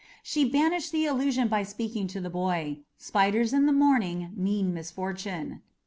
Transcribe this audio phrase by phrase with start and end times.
[0.23, 5.61] She banished the illusion by speaking to the boy spiders in the morning mean misfortune.